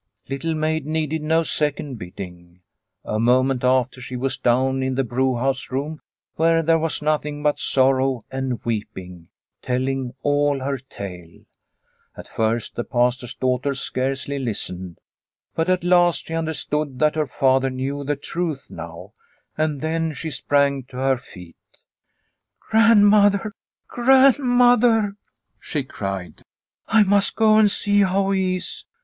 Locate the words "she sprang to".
20.15-20.97